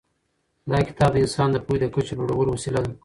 دا 0.71 0.77
کتاب 0.87 1.11
د 1.13 1.17
انسان 1.25 1.49
د 1.51 1.57
پوهې 1.65 1.77
د 1.81 1.85
کچې 1.93 2.13
د 2.15 2.19
لوړولو 2.27 2.51
وسیله 2.55 2.79
ده. 2.85 2.91